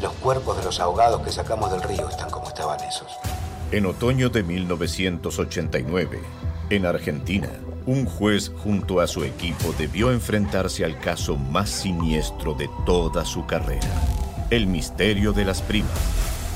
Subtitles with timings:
[0.00, 3.12] Y los cuerpos de los ahogados que sacamos del río están como estaban esos.
[3.70, 6.22] En otoño de 1989,
[6.70, 7.50] en Argentina,
[7.84, 13.44] un juez junto a su equipo debió enfrentarse al caso más siniestro de toda su
[13.44, 13.90] carrera.
[14.48, 15.90] El misterio de las primas.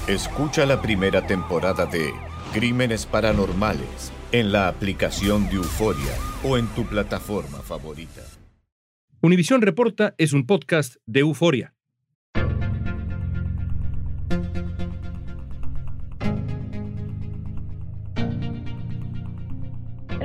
[0.07, 2.15] Escucha la primera temporada de
[2.55, 8.23] Crímenes Paranormales en la aplicación de Euforia o en tu plataforma favorita.
[9.21, 11.74] Univisión Reporta es un podcast de Euforia.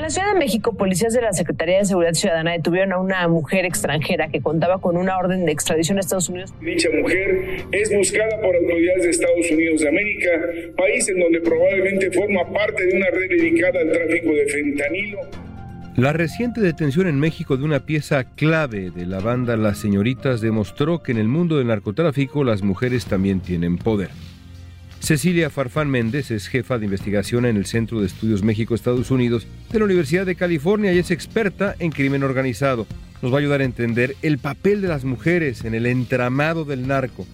[0.10, 3.66] La Ciudad de México, policías de la Secretaría de Seguridad Ciudadana detuvieron a una mujer
[3.66, 6.52] extranjera que contaba con una orden de extradición a Estados Unidos.
[6.62, 10.32] Dicha mujer es buscada por autoridades de Estados Unidos de América,
[10.76, 15.20] país en donde probablemente forma parte de una red dedicada al tráfico de fentanilo.
[15.96, 21.04] La reciente detención en México de una pieza clave de la banda Las Señoritas demostró
[21.04, 24.10] que en el mundo del narcotráfico las mujeres también tienen poder.
[25.00, 29.80] Cecilia Farfán Méndez es jefa de investigación en el Centro de Estudios México-Estados Unidos de
[29.80, 32.86] la Universidad de California y es experta en crimen organizado.
[33.22, 36.88] Nos va a ayudar a entender el papel de las mujeres en el entramado del
[36.88, 37.26] narco.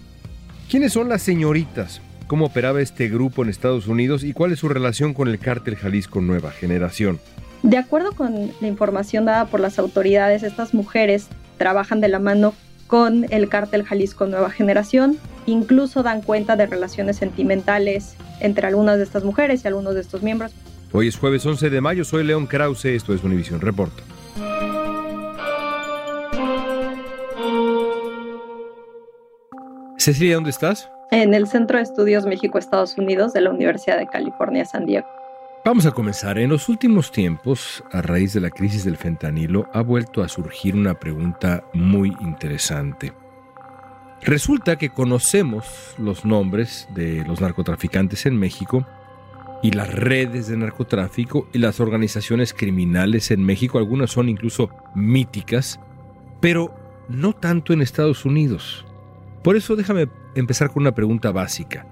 [0.70, 2.00] ¿Quiénes son las señoritas?
[2.28, 5.76] ¿Cómo operaba este grupo en Estados Unidos y cuál es su relación con el cártel
[5.76, 7.20] Jalisco Nueva Generación?
[7.62, 12.54] De acuerdo con la información dada por las autoridades, estas mujeres trabajan de la mano
[12.86, 19.04] con el cártel Jalisco Nueva Generación, incluso dan cuenta de relaciones sentimentales entre algunas de
[19.04, 20.52] estas mujeres y algunos de estos miembros.
[20.92, 23.92] Hoy es jueves 11 de mayo, soy León Krause, esto es Univision Report.
[29.98, 30.88] Cecilia, ¿dónde estás?
[31.10, 35.06] En el Centro de Estudios México-Estados Unidos de la Universidad de California, San Diego.
[35.66, 36.38] Vamos a comenzar.
[36.38, 40.76] En los últimos tiempos, a raíz de la crisis del fentanilo, ha vuelto a surgir
[40.76, 43.12] una pregunta muy interesante.
[44.22, 48.86] Resulta que conocemos los nombres de los narcotraficantes en México
[49.60, 53.78] y las redes de narcotráfico y las organizaciones criminales en México.
[53.78, 55.80] Algunas son incluso míticas,
[56.40, 56.72] pero
[57.08, 58.86] no tanto en Estados Unidos.
[59.42, 60.06] Por eso déjame
[60.36, 61.88] empezar con una pregunta básica.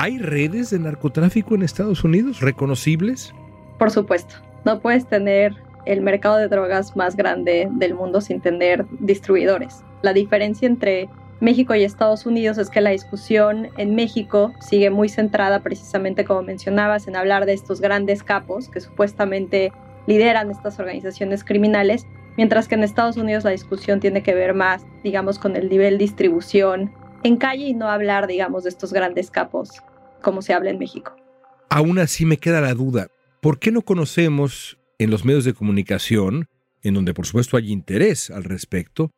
[0.00, 3.34] ¿Hay redes de narcotráfico en Estados Unidos reconocibles?
[3.80, 4.36] Por supuesto.
[4.64, 9.82] No puedes tener el mercado de drogas más grande del mundo sin tener distribuidores.
[10.02, 11.08] La diferencia entre
[11.40, 16.42] México y Estados Unidos es que la discusión en México sigue muy centrada precisamente como
[16.42, 19.72] mencionabas en hablar de estos grandes capos que supuestamente
[20.06, 22.06] lideran estas organizaciones criminales,
[22.36, 25.98] mientras que en Estados Unidos la discusión tiene que ver más, digamos, con el nivel
[25.98, 26.92] distribución
[27.24, 29.82] en calle y no hablar, digamos, de estos grandes capos
[30.22, 31.14] como se habla en México.
[31.70, 33.08] Aún así me queda la duda,
[33.40, 36.48] ¿por qué no conocemos en los medios de comunicación,
[36.82, 39.10] en donde por supuesto hay interés al respecto,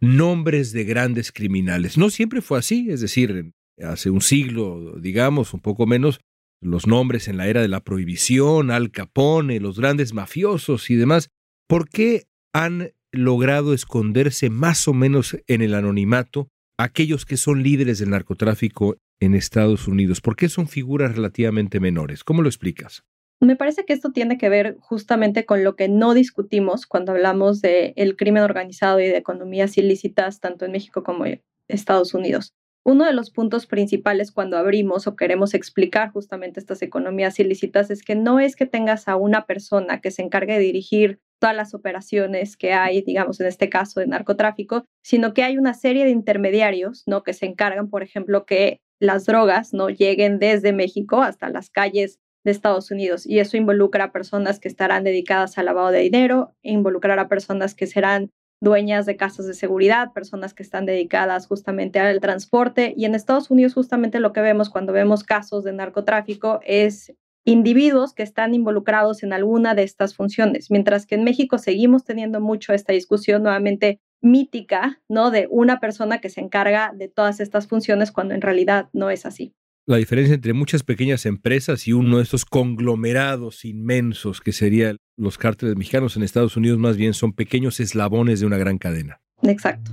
[0.00, 1.98] nombres de grandes criminales?
[1.98, 3.52] No siempre fue así, es decir,
[3.82, 6.20] hace un siglo, digamos, un poco menos,
[6.60, 11.28] los nombres en la era de la prohibición, Al Capone, los grandes mafiosos y demás,
[11.66, 17.98] ¿por qué han logrado esconderse más o menos en el anonimato aquellos que son líderes
[17.98, 20.20] del narcotráfico en Estados Unidos?
[20.20, 22.24] ¿Por qué son figuras relativamente menores?
[22.24, 23.04] ¿Cómo lo explicas?
[23.40, 27.60] Me parece que esto tiene que ver justamente con lo que no discutimos cuando hablamos
[27.60, 32.54] del el crimen organizado y de economías ilícitas, tanto en México como en Estados Unidos.
[32.82, 38.02] Uno de los puntos principales cuando abrimos o queremos explicar justamente estas economías ilícitas es
[38.02, 41.74] que no es que tengas a una persona que se encargue de dirigir todas las
[41.74, 46.10] operaciones que hay, digamos, en este caso de narcotráfico, sino que hay una serie de
[46.10, 47.22] intermediarios, ¿no?
[47.22, 52.18] Que se encargan, por ejemplo, que las drogas no lleguen desde México hasta las calles
[52.44, 53.26] de Estados Unidos.
[53.26, 57.74] Y eso involucra a personas que estarán dedicadas al lavado de dinero, involucrar a personas
[57.74, 62.94] que serán dueñas de casas de seguridad, personas que están dedicadas justamente al transporte.
[62.96, 67.12] Y en Estados Unidos justamente lo que vemos cuando vemos casos de narcotráfico es
[67.44, 72.40] individuos que están involucrados en alguna de estas funciones, mientras que en México seguimos teniendo
[72.40, 75.30] mucho esta discusión nuevamente mítica, ¿no?
[75.30, 79.26] De una persona que se encarga de todas estas funciones cuando en realidad no es
[79.26, 79.54] así.
[79.88, 85.38] La diferencia entre muchas pequeñas empresas y uno de estos conglomerados inmensos que serían los
[85.38, 89.20] cárteles mexicanos en Estados Unidos más bien son pequeños eslabones de una gran cadena.
[89.42, 89.92] Exacto.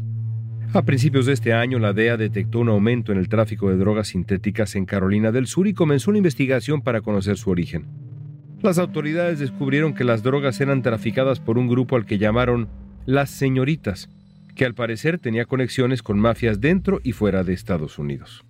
[0.74, 4.08] A principios de este año, la DEA detectó un aumento en el tráfico de drogas
[4.08, 7.86] sintéticas en Carolina del Sur y comenzó una investigación para conocer su origen.
[8.64, 12.70] Las autoridades descubrieron que las drogas eran traficadas por un grupo al que llamaron
[13.06, 14.10] las señoritas,
[14.56, 18.44] que al parecer tenía conexiones con mafias dentro y fuera de Estados Unidos.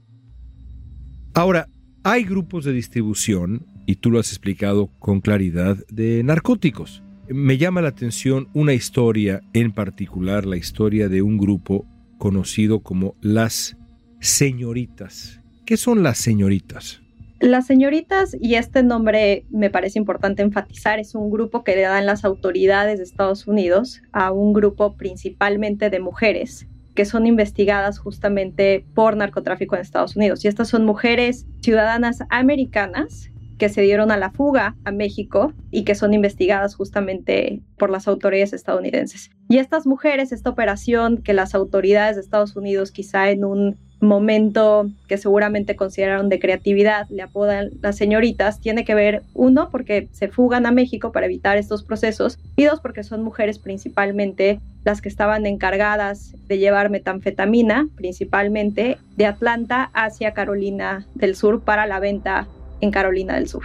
[1.33, 1.67] Ahora,
[2.03, 7.01] hay grupos de distribución, y tú lo has explicado con claridad, de narcóticos.
[7.29, 11.85] Me llama la atención una historia en particular, la historia de un grupo
[12.17, 13.77] conocido como las
[14.19, 15.41] señoritas.
[15.65, 17.02] ¿Qué son las señoritas?
[17.44, 22.06] Las señoritas, y este nombre me parece importante enfatizar, es un grupo que le dan
[22.06, 28.86] las autoridades de Estados Unidos a un grupo principalmente de mujeres que son investigadas justamente
[28.95, 30.45] por narcotráfico en Estados Unidos.
[30.45, 35.84] Y estas son mujeres ciudadanas americanas que se dieron a la fuga a México y
[35.84, 39.31] que son investigadas justamente por las autoridades estadounidenses.
[39.50, 44.89] Y estas mujeres, esta operación que las autoridades de Estados Unidos quizá en un momento
[45.07, 50.27] que seguramente consideraron de creatividad, le apodan las señoritas, tiene que ver, uno, porque se
[50.27, 55.09] fugan a México para evitar estos procesos, y dos, porque son mujeres principalmente las que
[55.09, 62.47] estaban encargadas de llevar metanfetamina, principalmente de Atlanta hacia Carolina del Sur para la venta
[62.81, 63.63] en Carolina del Sur.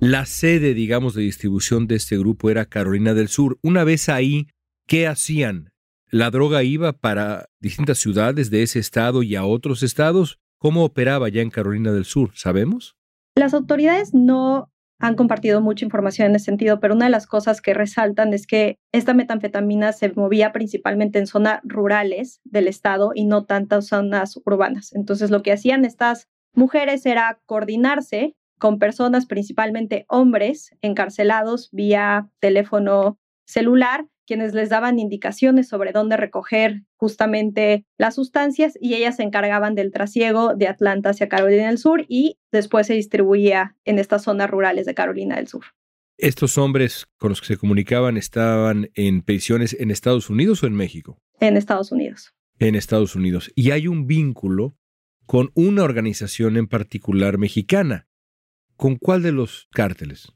[0.00, 3.58] La sede, digamos, de distribución de este grupo era Carolina del Sur.
[3.62, 4.46] Una vez ahí,
[4.86, 5.70] ¿qué hacían?
[6.10, 10.38] ¿La droga iba para distintas ciudades de ese estado y a otros estados?
[10.58, 12.30] ¿Cómo operaba ya en Carolina del Sur?
[12.34, 12.96] ¿Sabemos?
[13.36, 17.60] Las autoridades no han compartido mucha información en ese sentido, pero una de las cosas
[17.60, 23.26] que resaltan es que esta metanfetamina se movía principalmente en zonas rurales del estado y
[23.26, 24.94] no tantas zonas urbanas.
[24.94, 33.18] Entonces lo que hacían estas mujeres era coordinarse con personas, principalmente hombres, encarcelados vía teléfono
[33.46, 39.74] celular, quienes les daban indicaciones sobre dónde recoger justamente las sustancias y ellas se encargaban
[39.74, 44.50] del trasiego de Atlanta hacia Carolina del Sur y después se distribuía en estas zonas
[44.50, 45.64] rurales de Carolina del Sur.
[46.18, 50.74] ¿Estos hombres con los que se comunicaban estaban en prisiones en Estados Unidos o en
[50.74, 51.18] México?
[51.40, 52.34] En Estados Unidos.
[52.58, 53.50] En Estados Unidos.
[53.54, 54.76] Y hay un vínculo
[55.24, 58.08] con una organización en particular mexicana,
[58.78, 60.28] ¿Con cuál de los cárteles?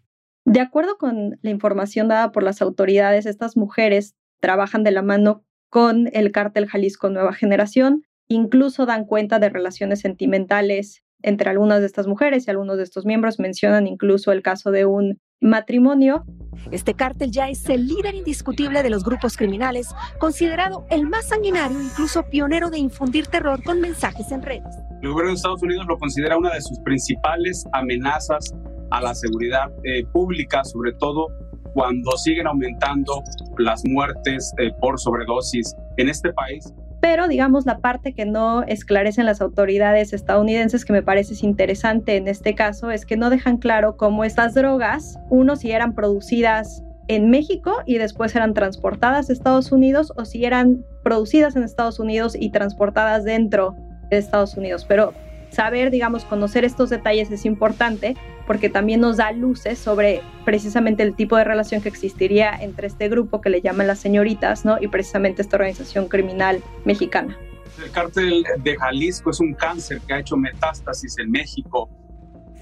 [0.44, 5.44] De acuerdo con la información dada por las autoridades, estas mujeres trabajan de la mano
[5.70, 11.86] con el cártel Jalisco Nueva Generación, incluso dan cuenta de relaciones sentimentales entre algunas de
[11.86, 16.24] estas mujeres y algunos de estos miembros mencionan incluso el caso de un matrimonio.
[16.70, 19.88] Este cártel ya es el líder indiscutible de los grupos criminales,
[20.18, 24.74] considerado el más sanguinario, incluso pionero de infundir terror con mensajes en redes.
[25.02, 28.52] El gobierno de Estados Unidos lo considera una de sus principales amenazas
[28.92, 31.28] a la seguridad eh, pública, sobre todo
[31.74, 33.22] cuando siguen aumentando
[33.58, 36.72] las muertes eh, por sobredosis en este país.
[37.00, 42.28] Pero digamos la parte que no esclarecen las autoridades estadounidenses que me parece interesante en
[42.28, 47.30] este caso es que no dejan claro cómo estas drogas, uno si eran producidas en
[47.30, 52.36] México y después eran transportadas a Estados Unidos o si eran producidas en Estados Unidos
[52.38, 53.74] y transportadas dentro
[54.10, 55.12] de Estados Unidos, pero
[55.52, 58.16] saber, digamos, conocer estos detalles es importante
[58.46, 63.08] porque también nos da luces sobre precisamente el tipo de relación que existiría entre este
[63.08, 64.78] grupo que le llaman las señoritas, ¿no?
[64.80, 67.36] Y precisamente esta organización criminal mexicana.
[67.82, 71.88] El cártel de Jalisco es un cáncer que ha hecho metástasis en México.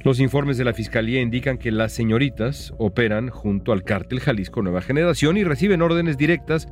[0.03, 4.81] Los informes de la Fiscalía indican que las señoritas operan junto al cártel Jalisco Nueva
[4.81, 6.69] Generación y reciben órdenes directas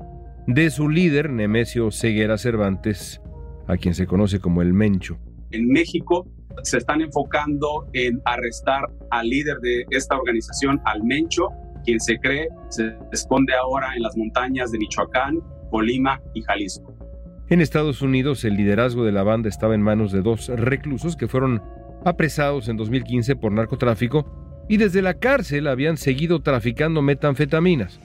[0.46, 3.20] de su líder, Nemesio Ceguera Cervantes,
[3.66, 5.18] a quien se conoce como el Mencho.
[5.50, 6.26] En México
[6.62, 11.48] se están enfocando en arrestar al líder de esta organización, al Mencho,
[11.84, 15.40] quien se cree se esconde ahora en las montañas de Michoacán,
[15.70, 16.94] Colima y Jalisco.
[17.48, 21.28] En Estados Unidos, el liderazgo de la banda estaba en manos de dos reclusos que
[21.28, 21.62] fueron
[22.04, 28.00] apresados en 2015 por narcotráfico y desde la cárcel habían seguido traficando metanfetaminas.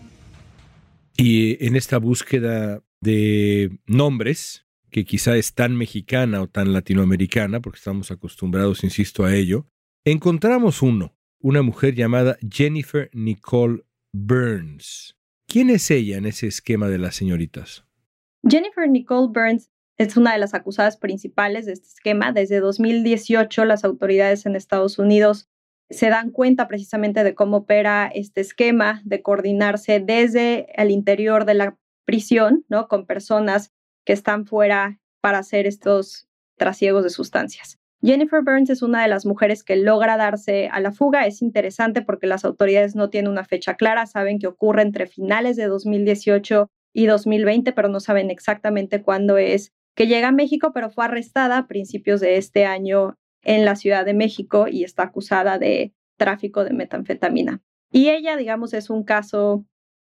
[1.18, 7.78] Y en esta búsqueda de nombres, que quizá es tan mexicana o tan latinoamericana, porque
[7.78, 9.66] estamos acostumbrados, insisto, a ello,
[10.06, 13.84] encontramos uno, una mujer llamada Jennifer Nicole
[14.14, 15.18] Burns.
[15.48, 17.86] ¿Quién es ella en ese esquema de las señoritas?
[18.48, 22.32] Jennifer Nicole Burns es una de las acusadas principales de este esquema.
[22.32, 25.50] Desde 2018 las autoridades en Estados Unidos
[25.90, 31.56] se dan cuenta precisamente de cómo opera este esquema de coordinarse desde el interior de
[31.56, 32.88] la prisión, ¿no?
[32.88, 33.73] Con personas
[34.06, 37.80] que están fuera para hacer estos trasiegos de sustancias.
[38.02, 41.26] Jennifer Burns es una de las mujeres que logra darse a la fuga.
[41.26, 45.56] Es interesante porque las autoridades no tienen una fecha clara, saben que ocurre entre finales
[45.56, 50.90] de 2018 y 2020, pero no saben exactamente cuándo es que llega a México, pero
[50.90, 55.58] fue arrestada a principios de este año en la Ciudad de México y está acusada
[55.58, 57.62] de tráfico de metanfetamina.
[57.92, 59.66] Y ella, digamos, es un caso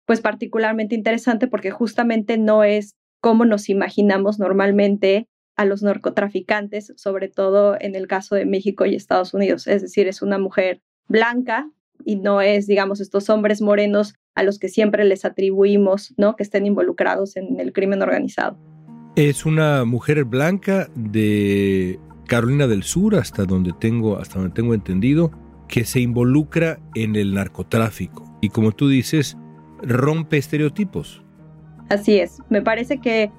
[0.07, 7.29] pues particularmente interesante porque justamente no es como nos imaginamos normalmente a los narcotraficantes, sobre
[7.29, 9.69] todo en el caso de México y Estados Unidos.
[9.69, 11.71] Es decir, es una mujer blanca
[12.05, 16.35] y no es, digamos, estos hombres morenos a los que siempre les atribuimos, ¿no?
[16.35, 18.59] Que estén involucrados en el crimen organizado.
[19.15, 25.31] Es una mujer blanca de Carolina del Sur, hasta donde tengo, hasta donde tengo entendido,
[25.69, 28.25] que se involucra en el narcotráfico.
[28.41, 29.37] Y como tú dices,
[29.81, 31.22] rompe estereotipos.
[31.93, 32.39] Así es.
[32.49, 33.31] Me parece que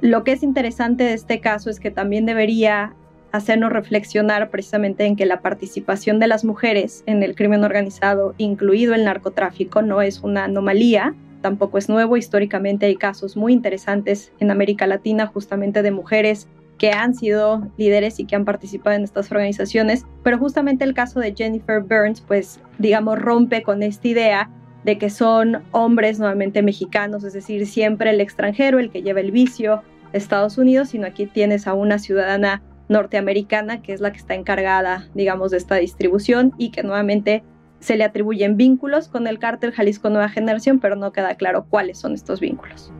[0.00, 2.94] lo que es interesante de este caso es que también debería
[3.32, 8.94] hacernos reflexionar precisamente en que la participación de las mujeres en el crimen organizado, incluido
[8.94, 12.16] el narcotráfico, no es una anomalía, tampoco es nuevo.
[12.16, 16.46] Históricamente hay casos muy interesantes en América Latina justamente de mujeres
[16.78, 21.18] que han sido líderes y que han participado en estas organizaciones, pero justamente el caso
[21.18, 24.50] de Jennifer Burns, pues digamos, rompe con esta idea
[24.84, 29.32] de que son hombres nuevamente mexicanos, es decir, siempre el extranjero, el que lleva el
[29.32, 29.82] vicio
[30.12, 35.08] Estados Unidos, sino aquí tienes a una ciudadana norteamericana que es la que está encargada,
[35.14, 37.42] digamos, de esta distribución y que nuevamente
[37.80, 41.98] se le atribuyen vínculos con el cártel Jalisco Nueva Generación, pero no queda claro cuáles
[41.98, 42.92] son estos vínculos.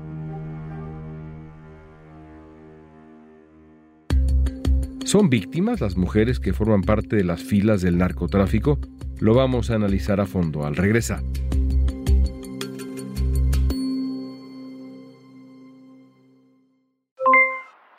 [5.04, 8.78] ¿Son víctimas las mujeres que forman parte de las filas del narcotráfico?
[9.20, 11.22] Lo vamos a analizar a fondo al regresar.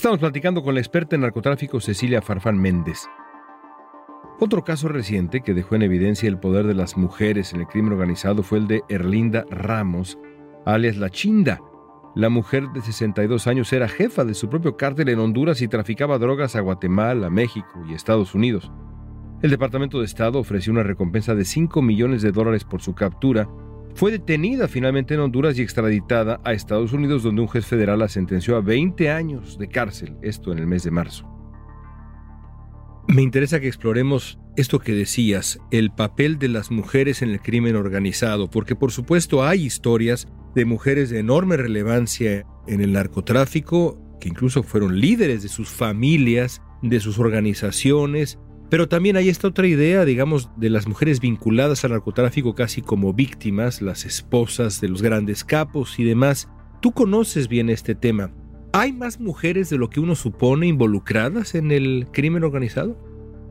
[0.00, 3.06] Estamos platicando con la experta en narcotráfico Cecilia Farfán Méndez.
[4.38, 7.92] Otro caso reciente que dejó en evidencia el poder de las mujeres en el crimen
[7.92, 10.18] organizado fue el de Erlinda Ramos,
[10.64, 11.60] alias La Chinda.
[12.14, 16.16] La mujer de 62 años era jefa de su propio cártel en Honduras y traficaba
[16.16, 18.72] drogas a Guatemala, México y Estados Unidos.
[19.42, 23.50] El Departamento de Estado ofreció una recompensa de 5 millones de dólares por su captura
[23.94, 28.08] fue detenida finalmente en Honduras y extraditada a Estados Unidos, donde un juez federal la
[28.08, 31.26] sentenció a 20 años de cárcel, esto en el mes de marzo.
[33.08, 37.74] Me interesa que exploremos esto que decías, el papel de las mujeres en el crimen
[37.76, 44.28] organizado, porque por supuesto hay historias de mujeres de enorme relevancia en el narcotráfico, que
[44.28, 48.38] incluso fueron líderes de sus familias, de sus organizaciones,
[48.70, 53.12] pero también hay esta otra idea, digamos, de las mujeres vinculadas al narcotráfico casi como
[53.12, 56.48] víctimas, las esposas de los grandes capos y demás.
[56.80, 58.30] Tú conoces bien este tema.
[58.72, 62.96] ¿Hay más mujeres de lo que uno supone involucradas en el crimen organizado?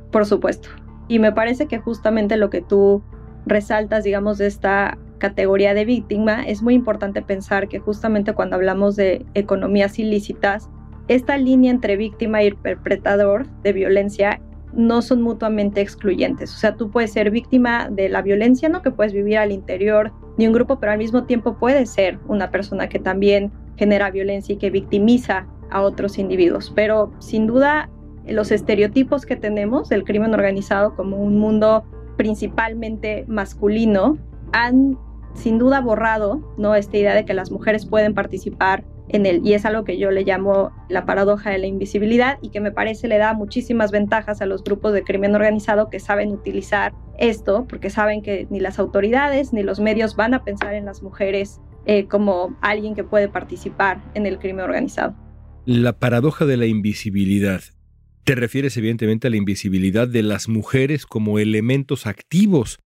[0.09, 0.69] Por supuesto.
[1.09, 3.03] Y me parece que justamente lo que tú
[3.45, 8.95] resaltas, digamos, de esta categoría de víctima, es muy importante pensar que justamente cuando hablamos
[8.95, 10.69] de economías ilícitas,
[11.09, 14.39] esta línea entre víctima y perpetrador de violencia
[14.73, 16.53] no son mutuamente excluyentes.
[16.53, 18.81] O sea, tú puedes ser víctima de la violencia, ¿no?
[18.81, 22.51] Que puedes vivir al interior de un grupo, pero al mismo tiempo puedes ser una
[22.51, 26.71] persona que también genera violencia y que victimiza a otros individuos.
[26.75, 27.89] Pero sin duda,
[28.27, 31.83] los estereotipos que tenemos del crimen organizado como un mundo
[32.17, 34.17] principalmente masculino
[34.51, 34.97] han
[35.33, 36.75] sin duda borrado, ¿no?
[36.75, 40.23] Esta idea de que las mujeres pueden participar en y es algo que yo le
[40.23, 44.45] llamo la paradoja de la invisibilidad y que me parece le da muchísimas ventajas a
[44.45, 49.51] los grupos de crimen organizado que saben utilizar esto porque saben que ni las autoridades
[49.51, 54.03] ni los medios van a pensar en las mujeres eh, como alguien que puede participar
[54.13, 55.15] en el crimen organizado.
[55.65, 57.61] La paradoja de la invisibilidad.
[58.23, 62.79] Te refieres evidentemente a la invisibilidad de las mujeres como elementos activos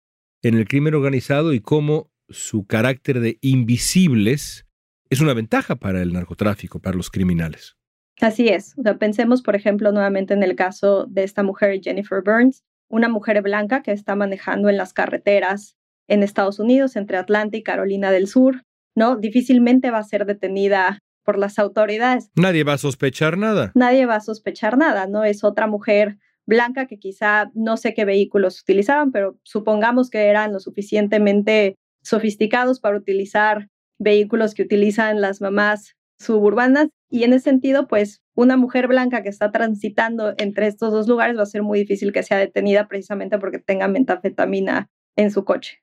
[0.44, 4.66] en el crimen organizado y cómo su carácter de invisibles
[5.12, 7.76] es una ventaja para el narcotráfico, para los criminales.
[8.22, 8.74] Así es.
[8.78, 13.10] O sea, pensemos, por ejemplo, nuevamente en el caso de esta mujer, Jennifer Burns, una
[13.10, 15.76] mujer blanca que está manejando en las carreteras
[16.08, 18.64] en Estados Unidos, entre Atlanta y Carolina del Sur,
[18.96, 19.18] ¿no?
[19.18, 22.30] Difícilmente va a ser detenida por las autoridades.
[22.36, 23.72] Nadie va a sospechar nada.
[23.76, 25.26] Nadie va a sospechar nada, ¿no?
[25.26, 30.54] Es otra mujer blanca que quizá no sé qué vehículos utilizaban, pero supongamos que eran
[30.54, 33.68] lo suficientemente sofisticados para utilizar
[34.02, 39.30] vehículos que utilizan las mamás suburbanas y en ese sentido, pues una mujer blanca que
[39.30, 43.38] está transitando entre estos dos lugares va a ser muy difícil que sea detenida precisamente
[43.38, 45.80] porque tenga metanfetamina en su coche.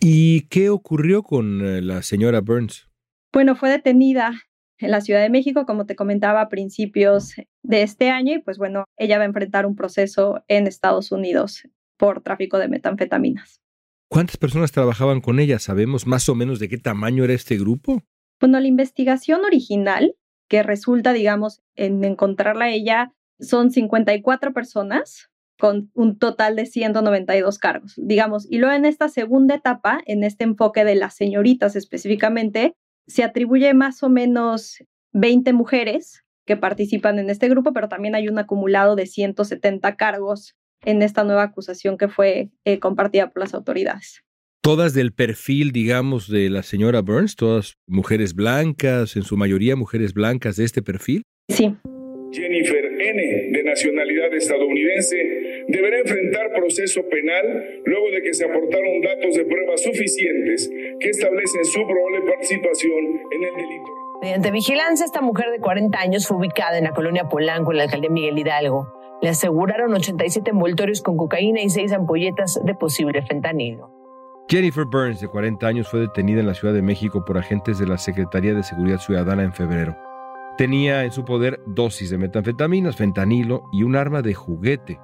[0.00, 2.88] ¿Y qué ocurrió con eh, la señora Burns?
[3.32, 4.32] Bueno, fue detenida
[4.78, 8.58] en la Ciudad de México, como te comentaba, a principios de este año y pues
[8.58, 13.60] bueno, ella va a enfrentar un proceso en Estados Unidos por tráfico de metanfetaminas.
[14.08, 15.58] ¿Cuántas personas trabajaban con ella?
[15.58, 18.02] ¿Sabemos más o menos de qué tamaño era este grupo?
[18.40, 20.14] Bueno, la investigación original,
[20.48, 27.94] que resulta, digamos, en encontrarla ella, son 54 personas con un total de 192 cargos,
[27.96, 28.46] digamos.
[28.50, 32.74] Y luego en esta segunda etapa, en este enfoque de las señoritas específicamente,
[33.06, 34.78] se atribuye más o menos
[35.12, 40.56] 20 mujeres que participan en este grupo, pero también hay un acumulado de 170 cargos
[40.84, 44.22] en esta nueva acusación que fue eh, compartida por las autoridades.
[44.62, 50.14] Todas del perfil, digamos, de la señora Burns, todas mujeres blancas, en su mayoría mujeres
[50.14, 51.22] blancas de este perfil.
[51.48, 51.76] Sí.
[52.32, 55.16] Jennifer N., de nacionalidad estadounidense,
[55.68, 61.64] deberá enfrentar proceso penal luego de que se aportaron datos de pruebas suficientes que establecen
[61.66, 64.04] su probable participación en el delito.
[64.22, 67.84] Mediante vigilancia, esta mujer de 40 años fue ubicada en la colonia Polanco, en la
[67.84, 69.03] alcaldía Miguel Hidalgo.
[69.22, 73.90] Le aseguraron 87 envoltorios con cocaína y 6 ampolletas de posible fentanilo.
[74.48, 77.86] Jennifer Burns, de 40 años, fue detenida en la Ciudad de México por agentes de
[77.86, 79.96] la Secretaría de Seguridad Ciudadana en febrero.
[80.58, 85.00] Tenía en su poder dosis de metanfetaminas, fentanilo y un arma de juguete.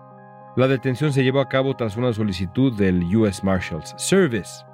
[0.56, 3.40] La detención se llevó a cabo tras una solicitud del U.S.
[3.42, 4.64] Marshals Service.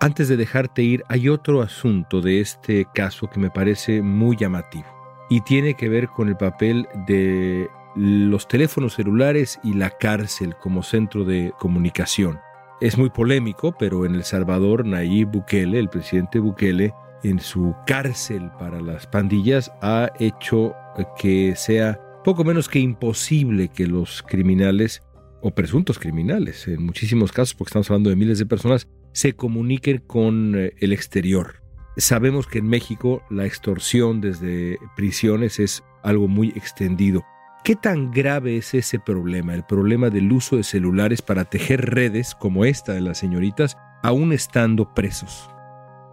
[0.00, 4.86] Antes de dejarte ir, hay otro asunto de este caso que me parece muy llamativo
[5.28, 10.82] y tiene que ver con el papel de los teléfonos celulares y la cárcel como
[10.82, 12.38] centro de comunicación.
[12.80, 18.50] Es muy polémico, pero en El Salvador, Nayib Bukele, el presidente Bukele, en su cárcel
[18.58, 20.74] para las pandillas, ha hecho
[21.18, 25.02] que sea poco menos que imposible que los criminales
[25.40, 29.98] o presuntos criminales, en muchísimos casos, porque estamos hablando de miles de personas, se comuniquen
[30.06, 31.62] con eh, el exterior.
[31.96, 37.24] Sabemos que en México la extorsión desde prisiones es algo muy extendido.
[37.66, 42.36] ¿Qué tan grave es ese problema, el problema del uso de celulares para tejer redes
[42.36, 45.50] como esta de las señoritas, aún estando presos?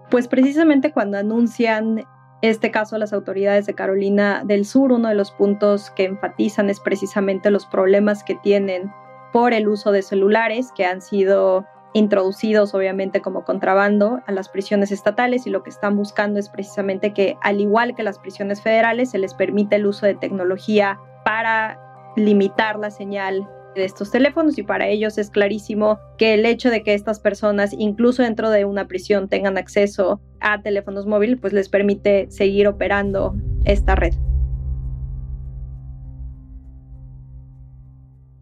[0.10, 2.06] Pues precisamente cuando anuncian
[2.42, 6.72] este caso a las autoridades de Carolina del Sur, uno de los puntos que enfatizan
[6.72, 8.92] es precisamente los problemas que tienen
[9.32, 14.92] por el uso de celulares que han sido introducidos obviamente como contrabando a las prisiones
[14.92, 19.12] estatales y lo que están buscando es precisamente que al igual que las prisiones federales
[19.12, 21.80] se les permite el uso de tecnología para
[22.16, 26.84] limitar la señal de estos teléfonos y para ellos es clarísimo que el hecho de
[26.84, 31.70] que estas personas incluso dentro de una prisión tengan acceso a teléfonos móviles pues les
[31.70, 34.14] permite seguir operando esta red.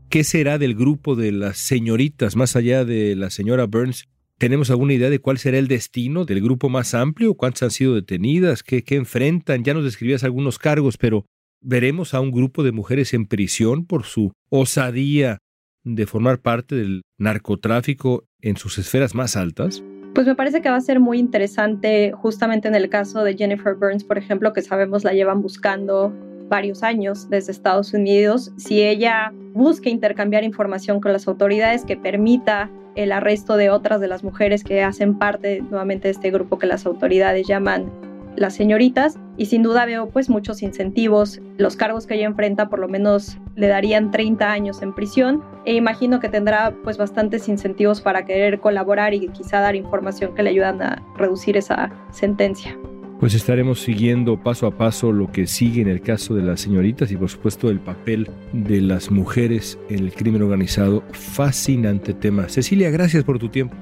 [0.10, 4.10] ¿Qué será del grupo de las señoritas más allá de la señora Burns?
[4.38, 7.36] ¿Tenemos alguna idea de cuál será el destino del grupo más amplio?
[7.36, 8.62] ¿Cuántas han sido detenidas?
[8.62, 9.64] ¿Qué, qué enfrentan?
[9.64, 11.26] Ya nos describías algunos cargos, pero
[11.62, 15.38] veremos a un grupo de mujeres en prisión por su osadía
[15.84, 19.84] de formar parte del narcotráfico en sus esferas más altas?
[20.14, 23.76] Pues me parece que va a ser muy interesante justamente en el caso de Jennifer
[23.76, 26.14] Burns, por ejemplo, que sabemos la llevan buscando
[26.50, 28.52] varios años desde Estados Unidos.
[28.58, 34.10] Si ella busca intercambiar información con las autoridades que permita el arresto de otras de
[34.10, 37.90] las mujeres que hacen parte nuevamente de este grupo que las autoridades llaman
[38.36, 41.42] las señoritas y sin duda veo pues muchos incentivos.
[41.58, 45.76] Los cargos que ella enfrenta por lo menos le darían 30 años en prisión e
[45.76, 50.52] imagino que tendrá pues bastantes incentivos para querer colaborar y quizá dar información que le
[50.52, 52.78] ayudan a reducir esa sentencia.
[53.20, 57.12] Pues estaremos siguiendo paso a paso lo que sigue en el caso de las señoritas
[57.12, 61.04] y por supuesto el papel de las mujeres en el crimen organizado.
[61.12, 62.50] Fascinante tema.
[62.50, 63.76] Cecilia, gracias por tu tiempo.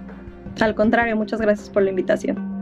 [0.59, 2.58] Al contrario, muchas gracias por la invitación.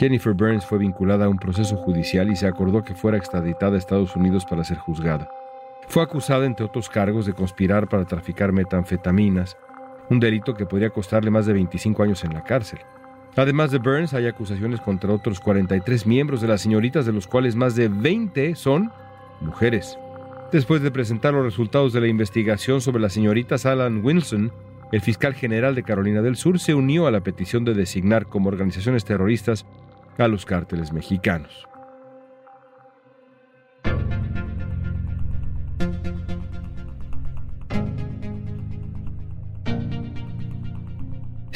[0.00, 3.78] Jennifer Burns fue vinculada a un proceso judicial y se acordó que fuera extraditada a
[3.78, 5.30] Estados Unidos para ser juzgada.
[5.88, 9.58] Fue acusada, entre otros cargos, de conspirar para traficar metanfetaminas,
[10.08, 12.78] un delito que podría costarle más de 25 años en la cárcel.
[13.36, 17.54] Además de Burns, hay acusaciones contra otros 43 miembros de las señoritas, de los cuales
[17.54, 18.90] más de 20 son
[19.42, 19.98] mujeres.
[20.50, 24.50] Después de presentar los resultados de la investigación sobre las señoritas Alan Wilson,
[24.92, 28.48] el fiscal general de Carolina del Sur se unió a la petición de designar como
[28.48, 29.66] organizaciones terroristas
[30.24, 31.66] a los cárteles mexicanos.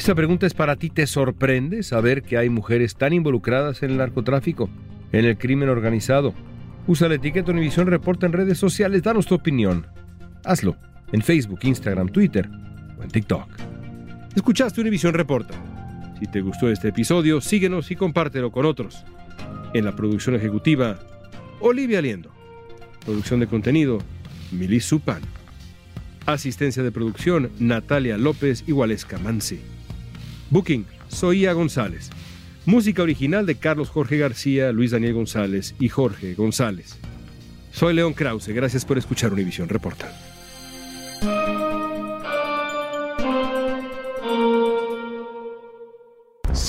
[0.05, 0.91] Esta pregunta es para ti.
[0.91, 4.69] ¿Te sorprende saber que hay mujeres tan involucradas en el narcotráfico,
[5.11, 6.35] en el crimen organizado?
[6.85, 9.01] Usa la etiqueta Univisión Reporta en redes sociales.
[9.01, 9.87] Danos tu opinión.
[10.43, 10.77] Hazlo
[11.11, 12.47] en Facebook, Instagram, Twitter
[12.99, 13.49] o en TikTok.
[14.35, 15.55] Escuchaste Univisión Reporta.
[16.19, 19.03] Si te gustó este episodio, síguenos y compártelo con otros.
[19.73, 20.99] En la producción ejecutiva,
[21.59, 22.31] Olivia Liendo.
[23.03, 23.99] Producción de contenido,
[24.51, 25.21] Milis Supan.
[26.25, 29.59] Asistencia de producción, Natalia López y Waleska Mansi.
[30.49, 32.09] Booking, Soía González.
[32.65, 36.97] Música original de Carlos Jorge García, Luis Daniel González y Jorge González.
[37.71, 40.11] Soy León Krause, gracias por escuchar Univisión Reporta.